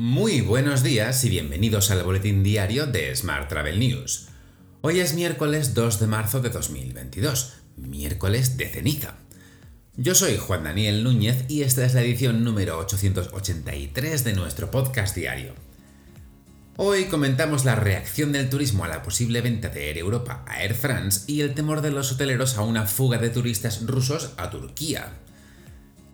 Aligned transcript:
Muy 0.00 0.42
buenos 0.42 0.84
días 0.84 1.24
y 1.24 1.28
bienvenidos 1.28 1.90
al 1.90 2.04
boletín 2.04 2.44
diario 2.44 2.86
de 2.86 3.16
Smart 3.16 3.48
Travel 3.48 3.80
News. 3.80 4.28
Hoy 4.80 5.00
es 5.00 5.14
miércoles 5.14 5.74
2 5.74 5.98
de 5.98 6.06
marzo 6.06 6.40
de 6.40 6.50
2022, 6.50 7.54
miércoles 7.78 8.56
de 8.56 8.68
ceniza. 8.68 9.16
Yo 9.96 10.14
soy 10.14 10.36
Juan 10.36 10.62
Daniel 10.62 11.02
Núñez 11.02 11.46
y 11.48 11.62
esta 11.62 11.84
es 11.84 11.94
la 11.94 12.02
edición 12.02 12.44
número 12.44 12.78
883 12.78 14.22
de 14.22 14.34
nuestro 14.34 14.70
podcast 14.70 15.16
diario. 15.16 15.54
Hoy 16.76 17.06
comentamos 17.06 17.64
la 17.64 17.74
reacción 17.74 18.30
del 18.30 18.48
turismo 18.50 18.84
a 18.84 18.88
la 18.88 19.02
posible 19.02 19.40
venta 19.40 19.68
de 19.68 19.90
Air 19.90 19.98
Europa 19.98 20.44
a 20.46 20.62
Air 20.62 20.76
France 20.76 21.22
y 21.26 21.40
el 21.40 21.54
temor 21.54 21.80
de 21.80 21.90
los 21.90 22.12
hoteleros 22.12 22.56
a 22.56 22.62
una 22.62 22.86
fuga 22.86 23.18
de 23.18 23.30
turistas 23.30 23.84
rusos 23.84 24.30
a 24.36 24.48
Turquía. 24.48 25.14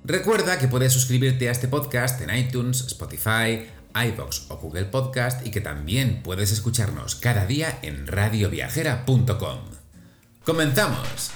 Recuerda 0.07 0.59
que 0.59 0.69
puedes 0.69 0.93
suscribirte 0.93 1.49
a 1.49 1.53
este 1.53 1.67
podcast 1.67 2.21
en 2.21 2.37
iTunes, 2.37 2.83
Spotify, 2.89 3.65
iBox 3.95 4.51
o 4.51 4.59
Google 4.59 4.85
Podcast 4.85 5.47
y 5.47 5.51
que 5.51 5.63
también 5.63 6.23
puedes 6.23 6.53
escucharnos 6.53 7.15
cada 7.15 7.47
día 7.47 7.79
en 7.81 8.07
radioviajera.com. 8.07 9.61
¡Comenzamos! 10.45 11.31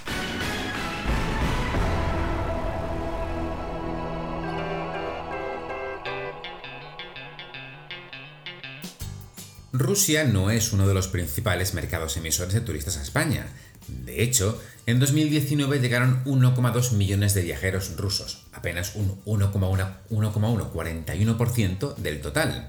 Rusia 9.72 10.24
no 10.24 10.50
es 10.50 10.74
uno 10.74 10.86
de 10.86 10.92
los 10.92 11.08
principales 11.08 11.72
mercados 11.72 12.18
emisores 12.18 12.52
de 12.52 12.60
turistas 12.60 12.98
a 12.98 13.02
España. 13.02 13.46
De 13.88 14.22
hecho, 14.22 14.62
en 14.86 15.00
2019 15.00 15.80
llegaron 15.80 16.22
1,2 16.24 16.92
millones 16.92 17.34
de 17.34 17.42
viajeros 17.42 17.96
rusos, 17.96 18.44
apenas 18.52 18.94
un 18.94 19.20
1,141% 19.24 21.96
del 21.96 22.20
total. 22.20 22.68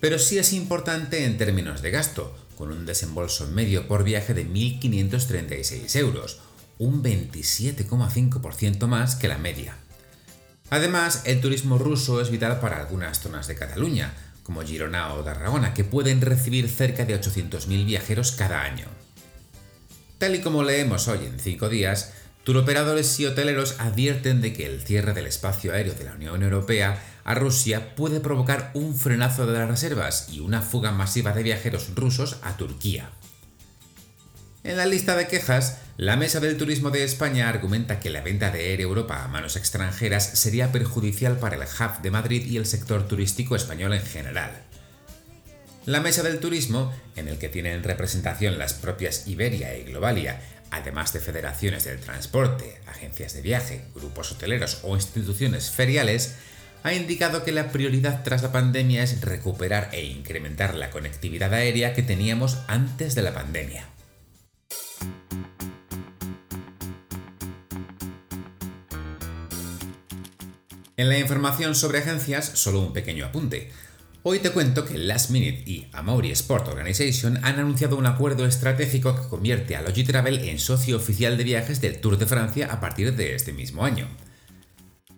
Pero 0.00 0.18
sí 0.18 0.36
es 0.38 0.52
importante 0.52 1.24
en 1.24 1.38
términos 1.38 1.80
de 1.82 1.90
gasto, 1.90 2.36
con 2.56 2.70
un 2.70 2.86
desembolso 2.86 3.48
medio 3.48 3.88
por 3.88 4.04
viaje 4.04 4.34
de 4.34 4.46
1.536 4.46 5.96
euros, 5.96 6.38
un 6.78 7.02
27,5% 7.02 8.86
más 8.86 9.16
que 9.16 9.28
la 9.28 9.38
media. 9.38 9.76
Además, 10.70 11.22
el 11.24 11.40
turismo 11.40 11.78
ruso 11.78 12.20
es 12.20 12.30
vital 12.30 12.60
para 12.60 12.78
algunas 12.78 13.20
zonas 13.20 13.46
de 13.46 13.54
Cataluña, 13.54 14.14
como 14.42 14.62
Girona 14.62 15.14
o 15.14 15.22
Tarragona, 15.22 15.74
que 15.74 15.84
pueden 15.84 16.20
recibir 16.20 16.68
cerca 16.68 17.04
de 17.04 17.20
800.000 17.20 17.86
viajeros 17.86 18.32
cada 18.32 18.62
año. 18.62 18.86
Tal 20.18 20.36
y 20.36 20.40
como 20.40 20.62
leemos 20.62 21.08
hoy 21.08 21.26
en 21.26 21.38
5 21.38 21.68
días, 21.68 22.12
turoperadores 22.44 23.18
y 23.18 23.26
hoteleros 23.26 23.76
advierten 23.78 24.40
de 24.40 24.52
que 24.52 24.66
el 24.66 24.80
cierre 24.80 25.12
del 25.12 25.26
espacio 25.26 25.72
aéreo 25.72 25.94
de 25.94 26.04
la 26.04 26.14
Unión 26.14 26.42
Europea 26.42 27.02
a 27.24 27.34
Rusia 27.34 27.94
puede 27.96 28.20
provocar 28.20 28.70
un 28.74 28.94
frenazo 28.94 29.46
de 29.46 29.58
las 29.58 29.68
reservas 29.68 30.28
y 30.30 30.40
una 30.40 30.62
fuga 30.62 30.92
masiva 30.92 31.32
de 31.32 31.42
viajeros 31.42 31.94
rusos 31.94 32.36
a 32.42 32.56
Turquía. 32.56 33.10
En 34.62 34.76
la 34.76 34.86
lista 34.86 35.16
de 35.16 35.26
quejas, 35.26 35.78
la 35.96 36.16
Mesa 36.16 36.40
del 36.40 36.56
Turismo 36.56 36.90
de 36.90 37.04
España 37.04 37.48
argumenta 37.48 38.00
que 38.00 38.10
la 38.10 38.22
venta 38.22 38.50
de 38.50 38.72
Air 38.72 38.80
Europa 38.80 39.22
a 39.22 39.28
manos 39.28 39.56
extranjeras 39.56 40.24
sería 40.38 40.72
perjudicial 40.72 41.38
para 41.38 41.56
el 41.56 41.62
hub 41.62 42.02
de 42.02 42.10
Madrid 42.10 42.46
y 42.46 42.56
el 42.56 42.66
sector 42.66 43.06
turístico 43.06 43.56
español 43.56 43.92
en 43.92 44.02
general. 44.02 44.64
La 45.86 46.00
Mesa 46.00 46.22
del 46.22 46.40
Turismo, 46.40 46.94
en 47.14 47.28
el 47.28 47.36
que 47.36 47.50
tienen 47.50 47.82
representación 47.82 48.58
las 48.58 48.72
propias 48.72 49.28
Iberia 49.28 49.76
y 49.76 49.84
Globalia, 49.84 50.40
además 50.70 51.12
de 51.12 51.20
federaciones 51.20 51.84
del 51.84 52.00
transporte, 52.00 52.80
agencias 52.86 53.34
de 53.34 53.42
viaje, 53.42 53.84
grupos 53.94 54.32
hoteleros 54.32 54.80
o 54.84 54.94
instituciones 54.94 55.70
feriales, 55.70 56.36
ha 56.84 56.94
indicado 56.94 57.44
que 57.44 57.52
la 57.52 57.70
prioridad 57.70 58.22
tras 58.24 58.42
la 58.42 58.50
pandemia 58.50 59.02
es 59.02 59.20
recuperar 59.20 59.90
e 59.92 60.06
incrementar 60.06 60.74
la 60.74 60.88
conectividad 60.88 61.52
aérea 61.52 61.92
que 61.92 62.02
teníamos 62.02 62.56
antes 62.66 63.14
de 63.14 63.22
la 63.22 63.34
pandemia. 63.34 63.86
En 70.96 71.10
la 71.10 71.18
información 71.18 71.74
sobre 71.74 71.98
agencias, 71.98 72.46
solo 72.54 72.80
un 72.80 72.94
pequeño 72.94 73.26
apunte. 73.26 73.70
Hoy 74.26 74.38
te 74.38 74.52
cuento 74.52 74.86
que 74.86 74.96
Last 74.96 75.28
Minute 75.28 75.64
y 75.66 75.86
Amaury 75.92 76.30
Sport 76.30 76.68
Organization 76.68 77.38
han 77.44 77.58
anunciado 77.58 77.98
un 77.98 78.06
acuerdo 78.06 78.46
estratégico 78.46 79.14
que 79.14 79.28
convierte 79.28 79.76
a 79.76 79.82
Logitravel 79.82 80.48
en 80.48 80.58
socio 80.58 80.96
oficial 80.96 81.36
de 81.36 81.44
viajes 81.44 81.82
del 81.82 82.00
Tour 82.00 82.16
de 82.16 82.24
Francia 82.24 82.72
a 82.72 82.80
partir 82.80 83.14
de 83.14 83.34
este 83.34 83.52
mismo 83.52 83.84
año. 83.84 84.08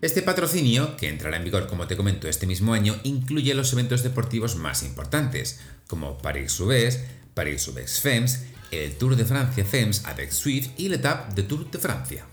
Este 0.02 0.22
patrocinio, 0.22 0.96
que 0.96 1.08
entrará 1.08 1.36
en 1.36 1.44
vigor 1.44 1.68
como 1.68 1.86
te 1.86 1.96
comento 1.96 2.26
este 2.26 2.48
mismo 2.48 2.74
año, 2.74 2.96
incluye 3.04 3.54
los 3.54 3.72
eventos 3.72 4.02
deportivos 4.02 4.56
más 4.56 4.82
importantes, 4.82 5.60
como 5.86 6.18
Paris-Roubaix, 6.18 6.98
Paris-Roubaix 7.32 8.00
Femmes, 8.00 8.46
el 8.72 8.96
Tour 8.96 9.14
de 9.14 9.24
Francia 9.24 9.64
Femmes 9.64 10.04
avec 10.04 10.32
Swift 10.32 10.70
y 10.78 10.88
la 10.88 10.96
Etape 10.96 11.32
de 11.32 11.44
Tour 11.44 11.70
de 11.70 11.78
Francia. 11.78 12.26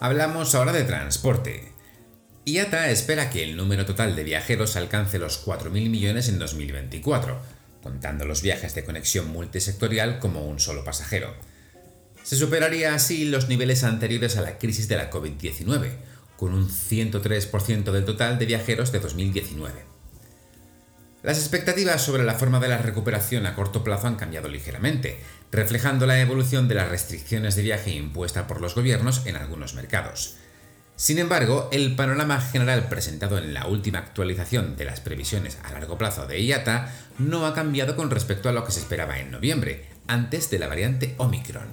Hablamos 0.00 0.54
ahora 0.54 0.72
de 0.72 0.84
transporte. 0.84 1.72
IATA 2.44 2.88
espera 2.90 3.30
que 3.30 3.42
el 3.42 3.56
número 3.56 3.84
total 3.84 4.14
de 4.14 4.22
viajeros 4.22 4.76
alcance 4.76 5.18
los 5.18 5.44
4.000 5.44 5.70
millones 5.90 6.28
en 6.28 6.38
2024, 6.38 7.36
contando 7.82 8.24
los 8.24 8.40
viajes 8.40 8.76
de 8.76 8.84
conexión 8.84 9.26
multisectorial 9.26 10.20
como 10.20 10.46
un 10.46 10.60
solo 10.60 10.84
pasajero. 10.84 11.34
Se 12.22 12.36
superaría 12.36 12.94
así 12.94 13.24
los 13.24 13.48
niveles 13.48 13.82
anteriores 13.82 14.36
a 14.36 14.42
la 14.42 14.58
crisis 14.58 14.86
de 14.86 14.96
la 14.98 15.10
COVID-19, 15.10 15.90
con 16.36 16.54
un 16.54 16.68
103% 16.68 17.90
del 17.90 18.04
total 18.04 18.38
de 18.38 18.46
viajeros 18.46 18.92
de 18.92 19.00
2019. 19.00 19.84
Las 21.24 21.38
expectativas 21.38 22.00
sobre 22.00 22.22
la 22.22 22.34
forma 22.34 22.60
de 22.60 22.68
la 22.68 22.78
recuperación 22.78 23.46
a 23.46 23.56
corto 23.56 23.82
plazo 23.82 24.06
han 24.06 24.14
cambiado 24.14 24.48
ligeramente, 24.48 25.18
reflejando 25.50 26.06
la 26.06 26.20
evolución 26.20 26.68
de 26.68 26.74
las 26.74 26.88
restricciones 26.88 27.56
de 27.56 27.62
viaje 27.62 27.90
impuestas 27.90 28.44
por 28.44 28.60
los 28.60 28.74
gobiernos 28.74 29.26
en 29.26 29.36
algunos 29.36 29.74
mercados. 29.74 30.36
Sin 30.96 31.18
embargo, 31.18 31.68
el 31.70 31.94
panorama 31.94 32.40
general 32.40 32.88
presentado 32.88 33.38
en 33.38 33.54
la 33.54 33.66
última 33.66 34.00
actualización 34.00 34.76
de 34.76 34.84
las 34.84 35.00
previsiones 35.00 35.56
a 35.62 35.72
largo 35.72 35.96
plazo 35.96 36.26
de 36.26 36.40
IATA 36.42 36.92
no 37.18 37.46
ha 37.46 37.54
cambiado 37.54 37.94
con 37.94 38.10
respecto 38.10 38.48
a 38.48 38.52
lo 38.52 38.64
que 38.64 38.72
se 38.72 38.80
esperaba 38.80 39.20
en 39.20 39.30
noviembre, 39.30 39.86
antes 40.08 40.50
de 40.50 40.58
la 40.58 40.66
variante 40.66 41.14
Omicron. 41.18 41.68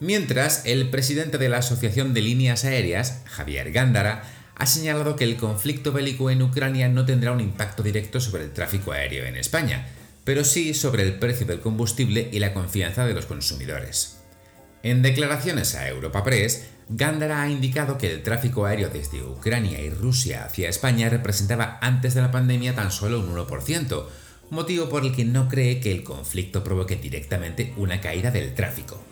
Mientras, 0.00 0.66
el 0.66 0.90
presidente 0.90 1.38
de 1.38 1.48
la 1.48 1.58
Asociación 1.58 2.12
de 2.12 2.20
Líneas 2.20 2.64
Aéreas, 2.64 3.22
Javier 3.24 3.72
Gándara, 3.72 4.24
ha 4.56 4.66
señalado 4.66 5.16
que 5.16 5.24
el 5.24 5.36
conflicto 5.36 5.92
bélico 5.92 6.30
en 6.30 6.42
Ucrania 6.42 6.88
no 6.88 7.06
tendrá 7.06 7.32
un 7.32 7.40
impacto 7.40 7.82
directo 7.82 8.20
sobre 8.20 8.44
el 8.44 8.52
tráfico 8.52 8.92
aéreo 8.92 9.24
en 9.24 9.36
España, 9.36 9.86
pero 10.24 10.44
sí 10.44 10.74
sobre 10.74 11.02
el 11.02 11.18
precio 11.18 11.46
del 11.46 11.60
combustible 11.60 12.28
y 12.32 12.38
la 12.38 12.54
confianza 12.54 13.06
de 13.06 13.14
los 13.14 13.26
consumidores. 13.26 14.18
En 14.82 15.02
declaraciones 15.02 15.74
a 15.74 15.88
Europa 15.88 16.24
Press, 16.24 16.66
Gándara 16.88 17.42
ha 17.42 17.50
indicado 17.50 17.96
que 17.96 18.12
el 18.12 18.22
tráfico 18.22 18.66
aéreo 18.66 18.90
desde 18.90 19.22
Ucrania 19.22 19.80
y 19.80 19.88
Rusia 19.90 20.44
hacia 20.44 20.68
España 20.68 21.08
representaba 21.08 21.78
antes 21.80 22.14
de 22.14 22.20
la 22.20 22.30
pandemia 22.30 22.74
tan 22.74 22.90
solo 22.90 23.20
un 23.20 23.34
1%, 23.34 24.06
motivo 24.50 24.88
por 24.88 25.04
el 25.04 25.14
que 25.14 25.24
no 25.24 25.48
cree 25.48 25.80
que 25.80 25.92
el 25.92 26.04
conflicto 26.04 26.62
provoque 26.62 26.96
directamente 26.96 27.72
una 27.76 28.00
caída 28.00 28.30
del 28.30 28.54
tráfico. 28.54 29.02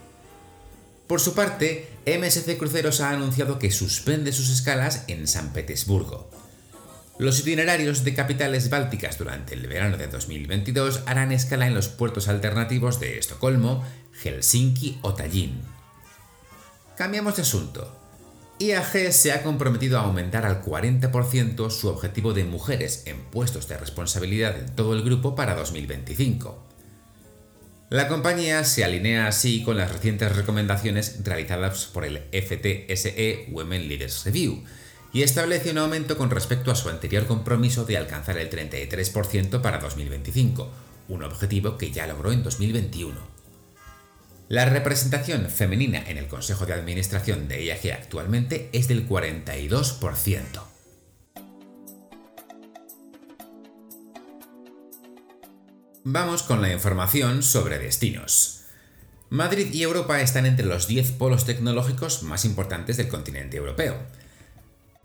Por 1.07 1.21
su 1.21 1.35
parte, 1.35 1.89
MSC 2.07 2.57
Cruceros 2.59 3.01
ha 3.01 3.11
anunciado 3.11 3.59
que 3.59 3.71
suspende 3.71 4.33
sus 4.33 4.51
escalas 4.51 5.05
en 5.09 5.27
San 5.27 5.53
Petersburgo. 5.53 6.31
Los 7.19 7.41
itinerarios 7.41 8.05
de 8.05 8.15
capitales 8.15 8.71
bálticas 8.71 9.19
durante 9.19 9.55
el 9.55 9.67
verano 9.67 9.97
de 9.97 10.07
2022 10.07 11.03
harán 11.07 11.31
escala 11.31 11.67
en 11.67 11.75
los 11.75 11.89
puertos 11.89 12.29
alternativos 12.29 13.01
de 13.01 13.19
Estocolmo, 13.19 13.85
Helsinki 14.23 14.99
o 15.03 15.15
Tallinn. 15.15 15.61
Cambiamos 16.97 17.37
de 17.37 17.43
asunto. 17.43 17.99
IAG 18.59 19.13
se 19.13 19.33
ha 19.33 19.43
comprometido 19.43 19.99
a 19.99 20.05
aumentar 20.05 20.47
al 20.47 20.63
40% 20.63 21.71
su 21.71 21.89
objetivo 21.89 22.33
de 22.33 22.45
mujeres 22.45 23.03
en 23.07 23.19
puestos 23.19 23.69
de 23.69 23.77
responsabilidad 23.77 24.59
en 24.59 24.75
todo 24.75 24.95
el 24.95 25.03
grupo 25.03 25.35
para 25.35 25.55
2025. 25.55 26.67
La 27.91 28.09
compañía 28.09 28.65
se 28.65 28.85
alinea 28.85 29.27
así 29.27 29.63
con 29.65 29.77
las 29.77 29.93
recientes 29.93 30.35
recomendaciones 30.35 31.19
realizadas 31.25 31.85
por 31.87 32.07
el 32.07 32.23
FTSE 32.33 33.49
Women 33.51 33.87
Leaders 33.87 34.25
Review, 34.25 34.65
y 35.13 35.23
establece 35.23 35.71
un 35.71 35.79
aumento 35.79 36.17
con 36.17 36.31
respecto 36.31 36.71
a 36.71 36.75
su 36.75 36.89
anterior 36.89 37.27
compromiso 37.27 37.85
de 37.85 37.99
alcanzar 37.99 38.39
el 38.39 38.49
33% 38.49 39.61
para 39.61 39.79
2025, 39.79 40.71
un 41.09 41.23
objetivo 41.23 41.77
que 41.77 41.91
ya 41.91 42.07
logró 42.07 42.33
en 42.33 42.43
2021. 42.43 43.21
La 44.49 44.65
representación 44.65 45.49
femenina 45.49 46.03
en 46.07 46.19
el 46.19 46.29
Consejo 46.29 46.67
de 46.67 46.75
Administración 46.75 47.49
de 47.49 47.65
IAG 47.65 47.93
actualmente 47.93 48.71
es 48.73 48.89
del 48.89 49.09
42%. 49.09 50.73
Vamos 56.05 56.43
con 56.43 56.61
la 56.61 56.73
información 56.73 57.43
sobre 57.43 57.79
destinos. 57.79 58.65
Madrid 59.31 59.73
y 59.73 59.83
Europa 59.83 60.21
están 60.21 60.47
entre 60.47 60.67
los 60.67 60.89
10 60.89 61.13
polos 61.13 61.47
tecnológicos 61.47 62.23
más 62.23 62.45
importantes 62.45 62.97
del 62.97 63.09
continente 63.09 63.57
europeo. 63.57 63.97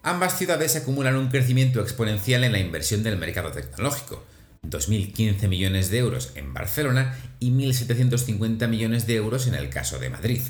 Ambas 0.07 0.37
ciudades 0.37 0.77
acumulan 0.77 1.17
un 1.17 1.27
crecimiento 1.27 1.81
exponencial 1.81 2.45
en 2.45 2.53
la 2.53 2.59
inversión 2.59 3.03
del 3.03 3.17
mercado 3.17 3.51
tecnológico, 3.51 4.23
2.015 4.63 5.49
millones 5.49 5.91
de 5.91 5.97
euros 5.97 6.31
en 6.35 6.53
Barcelona 6.53 7.17
y 7.41 7.51
1.750 7.51 8.69
millones 8.69 9.05
de 9.05 9.15
euros 9.15 9.47
en 9.47 9.55
el 9.55 9.67
caso 9.67 9.99
de 9.99 10.09
Madrid. 10.09 10.41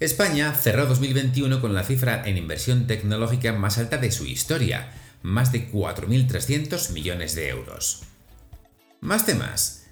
España 0.00 0.54
cerró 0.54 0.86
2021 0.86 1.60
con 1.60 1.74
la 1.74 1.84
cifra 1.84 2.22
en 2.24 2.38
inversión 2.38 2.86
tecnológica 2.86 3.52
más 3.52 3.76
alta 3.76 3.98
de 3.98 4.10
su 4.10 4.24
historia, 4.24 4.90
más 5.20 5.52
de 5.52 5.70
4.300 5.70 6.92
millones 6.92 7.34
de 7.34 7.50
euros. 7.50 8.04
Más 9.02 9.26
temas. 9.26 9.84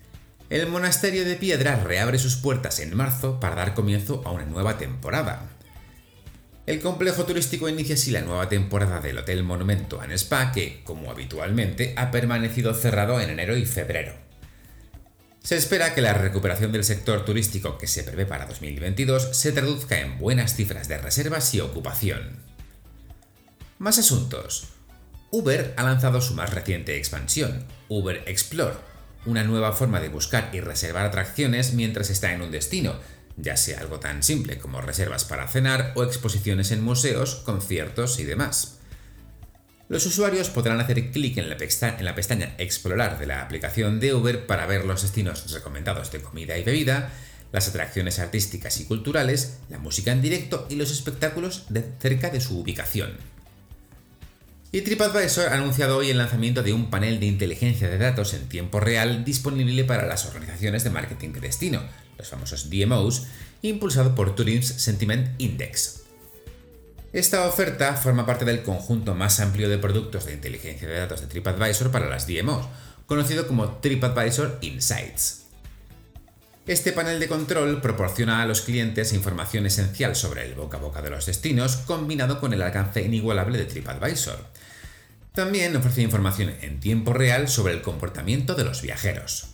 El 0.49 0.67
Monasterio 0.69 1.27
de 1.27 1.37
Piedra 1.37 1.77
reabre 1.77 2.19
sus 2.19 2.37
puertas 2.37 2.81
en 2.81 2.97
marzo 2.97 3.39
para 3.39 3.55
dar 3.55 3.75
comienzo 3.75 4.23
a 4.25 4.31
una 4.31 4.47
nueva 4.47 4.79
temporada. 4.79 5.52
El 6.65 6.81
complejo 6.81 7.25
turístico 7.25 7.69
inicia 7.69 7.97
así 7.97 8.13
la 8.13 8.21
nueva 8.21 8.49
temporada 8.49 9.01
del 9.01 9.19
Hotel 9.19 9.43
Monumento 9.43 10.01
and 10.01 10.13
Spa 10.13 10.53
que, 10.53 10.83
como 10.85 11.11
habitualmente, 11.11 11.93
ha 11.97 12.13
permanecido 12.13 12.73
cerrado 12.73 13.21
en 13.21 13.31
enero 13.31 13.57
y 13.57 13.67
febrero. 13.67 14.15
Se 15.43 15.57
espera 15.57 15.93
que 15.93 16.03
la 16.03 16.15
recuperación 16.15 16.71
del 16.71 16.85
sector 16.85 17.25
turístico 17.25 17.79
que 17.79 17.89
se 17.89 18.05
prevé 18.05 18.27
para 18.27 18.47
2022 18.47 19.37
se 19.37 19.51
traduzca 19.51 19.99
en 19.99 20.19
buenas 20.19 20.55
cifras 20.55 20.87
de 20.87 20.99
reservas 20.99 21.53
y 21.53 21.61
ocupación. 21.61 22.39
Más 23.81 23.99
asuntos. 23.99 24.69
Uber 25.33 25.75
ha 25.77 25.83
lanzado 25.83 26.21
su 26.21 26.35
más 26.35 26.55
reciente 26.55 26.97
expansión, 26.97 27.65
Uber 27.89 28.23
Explore, 28.27 28.77
una 29.27 29.43
nueva 29.43 29.73
forma 29.73 29.99
de 29.99 30.11
buscar 30.11 30.51
y 30.53 30.61
reservar 30.61 31.07
atracciones 31.07 31.73
mientras 31.73 32.11
está 32.11 32.33
en 32.33 32.43
un 32.43 32.53
destino, 32.53 32.95
ya 33.37 33.57
sea 33.57 33.81
algo 33.81 34.01
tan 34.01 34.23
simple 34.23 34.59
como 34.59 34.81
reservas 34.81 35.25
para 35.25 35.49
cenar 35.49 35.93
o 35.95 36.05
exposiciones 36.05 36.71
en 36.71 36.83
museos, 36.83 37.37
conciertos 37.37 38.19
y 38.19 38.25
demás. 38.25 38.79
Los 39.89 40.07
usuarios 40.07 40.49
podrán 40.49 40.81
hacer 40.81 41.11
clic 41.11 41.37
en, 41.37 41.51
la 41.51 41.57
pestaña 42.15 42.55
Explorar 42.59 43.19
de 43.19 43.27
la 43.27 43.43
aplicación 43.43 44.01
de 44.01 44.15
Uber 44.15 44.47
para 44.47 44.67
ver 44.67 44.87
los 44.87 45.03
destinos 45.03 45.53
recomendados 45.53 46.11
de 46.11 46.23
comida 46.23 46.57
y 46.57 46.65
bebida, 46.65 47.13
las 47.53 47.69
atracciones 47.69 48.19
artísticas 48.19 48.81
y 48.81 48.87
culturales, 48.87 49.59
la 49.69 49.79
música 49.79 50.13
en 50.13 50.23
directo 50.23 50.67
y 50.71 50.77
los 50.77 50.91
espectáculos 50.91 51.67
cerca 52.01 52.31
de 52.31 52.41
su 52.41 52.59
ubicación. 52.59 53.13
Y 54.75 54.81
TripAdvisor 54.81 55.49
ha 55.49 55.57
anunciado 55.57 55.99
hoy 55.99 56.09
el 56.09 56.17
lanzamiento 56.17 56.63
de 56.63 56.73
un 56.73 56.89
panel 56.89 57.21
de 57.21 57.27
inteligencia 57.27 57.91
de 57.91 57.99
datos 57.99 58.33
en 58.33 58.49
tiempo 58.49 58.81
real 58.81 59.23
disponible 59.23 59.85
para 59.85 60.07
las 60.07 60.25
organizaciones 60.25 60.83
de 60.83 60.89
marketing 60.89 61.35
de 61.35 61.41
destino, 61.41 61.83
los 62.23 62.31
famosos 62.31 62.71
DMOs, 62.71 63.25
impulsado 63.63 64.15
por 64.15 64.37
Turing's 64.37 64.69
Sentiment 64.69 65.29
Index. 65.39 66.03
Esta 67.13 67.47
oferta 67.47 67.95
forma 67.95 68.25
parte 68.25 68.45
del 68.45 68.63
conjunto 68.63 69.15
más 69.15 69.41
amplio 69.41 69.69
de 69.69 69.79
productos 69.79 70.25
de 70.25 70.35
inteligencia 70.35 70.89
de 70.89 70.99
datos 70.99 71.21
de 71.21 71.27
TripAdvisor 71.27 71.91
para 71.91 72.09
las 72.09 72.29
DMOs, 72.29 72.67
conocido 73.07 73.49
como 73.49 73.73
TripAdvisor 73.73 74.59
Insights. 74.63 75.43
Este 76.65 76.93
panel 76.93 77.19
de 77.19 77.27
control 77.27 77.81
proporciona 77.81 78.41
a 78.41 78.47
los 78.47 78.61
clientes 78.61 79.13
información 79.13 79.67
esencial 79.67 80.15
sobre 80.15 80.47
el 80.47 80.55
boca 80.55 80.79
a 80.79 80.81
boca 80.81 81.03
de 81.03 81.11
los 81.11 81.27
destinos, 81.27 81.77
combinado 81.77 82.39
con 82.39 82.55
el 82.55 82.63
alcance 82.63 83.03
inigualable 83.03 83.59
de 83.59 83.65
TripAdvisor. 83.65 84.39
También 85.35 85.75
ofrece 85.75 86.03
información 86.03 86.55
en 86.61 86.79
tiempo 86.79 87.13
real 87.13 87.49
sobre 87.49 87.73
el 87.75 87.83
comportamiento 87.83 88.55
de 88.55 88.63
los 88.65 88.81
viajeros. 88.81 89.52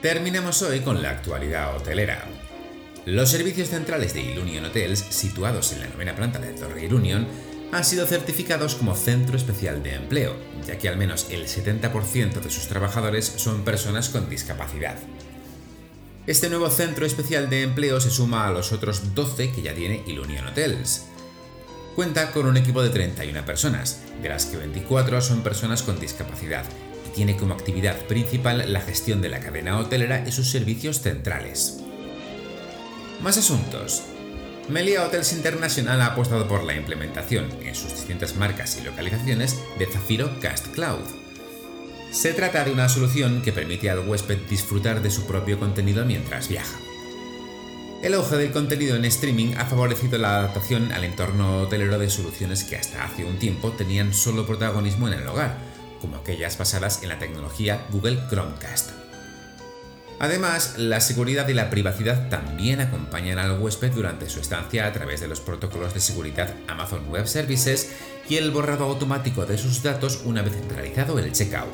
Terminamos 0.00 0.62
hoy 0.62 0.80
con 0.80 1.02
la 1.02 1.10
actualidad 1.10 1.76
hotelera. 1.76 2.24
Los 3.04 3.30
servicios 3.30 3.68
centrales 3.68 4.14
de 4.14 4.22
Ilunion 4.22 4.64
Hotels, 4.64 5.00
situados 5.10 5.72
en 5.72 5.80
la 5.80 5.88
novena 5.88 6.16
planta 6.16 6.38
de 6.38 6.54
Torre 6.54 6.86
Ilunion, 6.86 7.26
han 7.72 7.84
sido 7.84 8.06
certificados 8.06 8.74
como 8.74 8.96
Centro 8.96 9.36
Especial 9.36 9.82
de 9.82 9.94
Empleo, 9.94 10.34
ya 10.66 10.78
que 10.78 10.88
al 10.88 10.96
menos 10.96 11.26
el 11.30 11.46
70% 11.46 12.40
de 12.40 12.50
sus 12.50 12.68
trabajadores 12.68 13.26
son 13.26 13.62
personas 13.62 14.08
con 14.08 14.30
discapacidad. 14.30 14.96
Este 16.26 16.48
nuevo 16.48 16.70
Centro 16.70 17.04
Especial 17.04 17.50
de 17.50 17.62
Empleo 17.62 18.00
se 18.00 18.10
suma 18.10 18.46
a 18.46 18.52
los 18.52 18.72
otros 18.72 19.14
12 19.14 19.52
que 19.52 19.62
ya 19.62 19.74
tiene 19.74 20.02
Ilunion 20.06 20.46
Hotels. 20.46 21.04
Cuenta 21.94 22.32
con 22.32 22.46
un 22.46 22.56
equipo 22.56 22.82
de 22.82 22.88
31 22.88 23.44
personas, 23.44 24.00
de 24.22 24.30
las 24.30 24.46
que 24.46 24.56
24 24.56 25.20
son 25.20 25.42
personas 25.42 25.82
con 25.82 26.00
discapacidad 26.00 26.64
tiene 27.14 27.36
como 27.36 27.54
actividad 27.54 27.96
principal 28.06 28.72
la 28.72 28.80
gestión 28.80 29.20
de 29.20 29.28
la 29.28 29.40
cadena 29.40 29.78
hotelera 29.78 30.24
y 30.26 30.32
sus 30.32 30.50
servicios 30.50 31.00
centrales. 31.00 31.80
Más 33.22 33.36
asuntos. 33.36 34.02
Melia 34.68 35.04
Hotels 35.04 35.32
International 35.32 36.00
ha 36.00 36.06
apostado 36.06 36.46
por 36.48 36.64
la 36.64 36.74
implementación 36.74 37.46
en 37.62 37.74
sus 37.74 37.92
distintas 37.92 38.36
marcas 38.36 38.78
y 38.80 38.84
localizaciones 38.84 39.58
de 39.78 39.86
Zafiro 39.86 40.38
Cast 40.40 40.68
Cloud. 40.68 41.04
Se 42.12 42.32
trata 42.32 42.64
de 42.64 42.72
una 42.72 42.88
solución 42.88 43.42
que 43.42 43.52
permite 43.52 43.90
al 43.90 44.08
huésped 44.08 44.38
disfrutar 44.48 45.02
de 45.02 45.10
su 45.10 45.26
propio 45.26 45.58
contenido 45.58 46.04
mientras 46.04 46.48
viaja. 46.48 46.78
El 48.02 48.14
auge 48.14 48.36
del 48.36 48.50
contenido 48.50 48.96
en 48.96 49.04
streaming 49.04 49.54
ha 49.58 49.66
favorecido 49.66 50.16
la 50.16 50.38
adaptación 50.38 50.90
al 50.92 51.04
entorno 51.04 51.62
hotelero 51.62 51.98
de 51.98 52.08
soluciones 52.08 52.64
que 52.64 52.76
hasta 52.76 53.04
hace 53.04 53.24
un 53.26 53.38
tiempo 53.38 53.72
tenían 53.72 54.14
solo 54.14 54.46
protagonismo 54.46 55.06
en 55.06 55.14
el 55.14 55.26
hogar, 55.28 55.58
como 56.00 56.16
aquellas 56.16 56.58
basadas 56.58 57.02
en 57.02 57.08
la 57.08 57.18
tecnología 57.18 57.86
Google 57.90 58.18
Chromecast. 58.28 58.90
Además, 60.18 60.74
la 60.76 61.00
seguridad 61.00 61.48
y 61.48 61.54
la 61.54 61.70
privacidad 61.70 62.28
también 62.28 62.80
acompañan 62.80 63.38
al 63.38 63.58
huésped 63.58 63.90
durante 63.92 64.28
su 64.28 64.40
estancia 64.40 64.86
a 64.86 64.92
través 64.92 65.20
de 65.20 65.28
los 65.28 65.40
protocolos 65.40 65.94
de 65.94 66.00
seguridad 66.00 66.54
Amazon 66.68 67.08
Web 67.08 67.26
Services 67.26 67.90
y 68.28 68.36
el 68.36 68.50
borrado 68.50 68.84
automático 68.84 69.46
de 69.46 69.56
sus 69.56 69.82
datos 69.82 70.20
una 70.26 70.42
vez 70.42 70.52
realizado 70.68 71.18
el 71.18 71.32
checkout. 71.32 71.70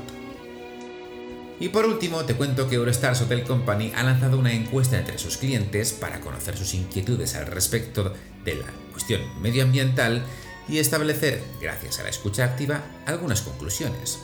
Y 1.59 1.71
por 1.71 1.87
último, 1.87 2.25
te 2.25 2.35
cuento 2.35 2.69
que 2.69 2.77
Eurostars 2.77 3.23
Hotel 3.23 3.43
Company 3.43 3.93
ha 3.97 4.05
lanzado 4.05 4.39
una 4.39 4.53
encuesta 4.53 4.97
entre 4.97 5.19
sus 5.19 5.39
clientes 5.39 5.93
para 5.93 6.21
conocer 6.21 6.57
sus 6.57 6.75
inquietudes 6.75 7.35
al 7.35 7.47
respecto 7.47 8.13
de 8.45 8.55
la 8.55 8.67
cuestión 8.93 9.23
medioambiental 9.41 10.23
y 10.69 10.79
establecer, 10.79 11.43
gracias 11.61 12.01
a 12.01 12.03
la 12.03 12.09
escucha 12.09 12.45
activa, 12.45 12.83
algunas 13.07 13.43
conclusiones. 13.43 14.19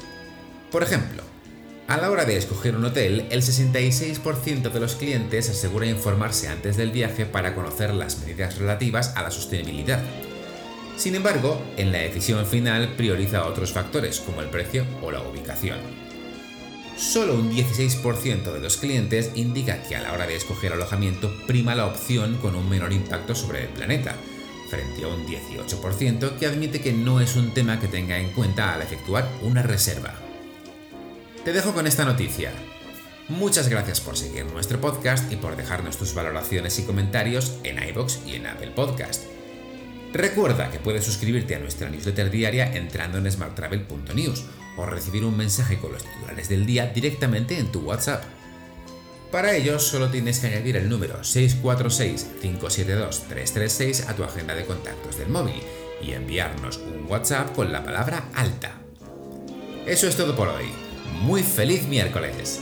Por 0.70 0.82
ejemplo, 0.82 1.22
a 1.88 1.98
la 1.98 2.10
hora 2.10 2.24
de 2.24 2.36
escoger 2.36 2.76
un 2.76 2.84
hotel, 2.84 3.26
el 3.30 3.42
66% 3.42 4.70
de 4.70 4.80
los 4.80 4.94
clientes 4.94 5.50
asegura 5.50 5.86
informarse 5.86 6.48
antes 6.48 6.76
del 6.76 6.90
viaje 6.90 7.26
para 7.26 7.54
conocer 7.54 7.92
las 7.92 8.18
medidas 8.20 8.56
relativas 8.56 9.12
a 9.16 9.22
la 9.22 9.30
sostenibilidad. 9.30 10.02
Sin 10.96 11.14
embargo, 11.14 11.60
en 11.76 11.92
la 11.92 11.98
decisión 11.98 12.46
final 12.46 12.94
prioriza 12.96 13.46
otros 13.46 13.72
factores 13.72 14.20
como 14.20 14.40
el 14.40 14.48
precio 14.48 14.86
o 15.02 15.10
la 15.10 15.20
ubicación. 15.20 15.78
Solo 16.96 17.34
un 17.34 17.50
16% 17.50 18.52
de 18.52 18.60
los 18.60 18.76
clientes 18.76 19.32
indica 19.34 19.82
que 19.82 19.96
a 19.96 20.02
la 20.02 20.12
hora 20.12 20.26
de 20.26 20.36
escoger 20.36 20.72
alojamiento 20.72 21.32
prima 21.46 21.74
la 21.74 21.86
opción 21.86 22.36
con 22.36 22.54
un 22.54 22.68
menor 22.68 22.92
impacto 22.92 23.34
sobre 23.34 23.62
el 23.62 23.68
planeta, 23.68 24.14
frente 24.72 25.04
a 25.04 25.08
un 25.08 25.26
18% 25.26 26.38
que 26.38 26.46
admite 26.46 26.80
que 26.80 26.94
no 26.94 27.20
es 27.20 27.36
un 27.36 27.52
tema 27.52 27.78
que 27.78 27.88
tenga 27.88 28.16
en 28.18 28.30
cuenta 28.30 28.72
al 28.72 28.80
efectuar 28.80 29.28
una 29.42 29.62
reserva. 29.62 30.14
Te 31.44 31.52
dejo 31.52 31.74
con 31.74 31.86
esta 31.86 32.06
noticia. 32.06 32.52
Muchas 33.28 33.68
gracias 33.68 34.00
por 34.00 34.16
seguir 34.16 34.46
nuestro 34.46 34.80
podcast 34.80 35.30
y 35.30 35.36
por 35.36 35.56
dejarnos 35.56 35.98
tus 35.98 36.14
valoraciones 36.14 36.78
y 36.78 36.84
comentarios 36.84 37.58
en 37.64 37.86
iBox 37.86 38.20
y 38.26 38.36
en 38.36 38.46
Apple 38.46 38.70
Podcast. 38.70 39.24
Recuerda 40.14 40.70
que 40.70 40.78
puedes 40.78 41.04
suscribirte 41.04 41.54
a 41.54 41.58
nuestra 41.58 41.90
newsletter 41.90 42.30
diaria 42.30 42.74
entrando 42.74 43.18
en 43.18 43.30
smarttravel.news 43.30 44.46
o 44.78 44.86
recibir 44.86 45.26
un 45.26 45.36
mensaje 45.36 45.76
con 45.76 45.92
los 45.92 46.02
titulares 46.02 46.48
del 46.48 46.64
día 46.64 46.86
directamente 46.86 47.58
en 47.58 47.70
tu 47.70 47.80
WhatsApp. 47.80 48.24
Para 49.32 49.56
ello 49.56 49.78
solo 49.78 50.10
tienes 50.10 50.40
que 50.40 50.48
añadir 50.48 50.76
el 50.76 50.90
número 50.90 51.22
646-572-336 51.22 54.06
a 54.06 54.14
tu 54.14 54.24
agenda 54.24 54.54
de 54.54 54.66
contactos 54.66 55.16
del 55.16 55.30
móvil 55.30 55.62
y 56.02 56.12
enviarnos 56.12 56.76
un 56.76 57.10
WhatsApp 57.10 57.54
con 57.54 57.72
la 57.72 57.82
palabra 57.82 58.28
alta. 58.34 58.72
Eso 59.86 60.06
es 60.06 60.18
todo 60.18 60.36
por 60.36 60.48
hoy. 60.48 60.66
Muy 61.22 61.42
feliz 61.42 61.88
miércoles. 61.88 62.60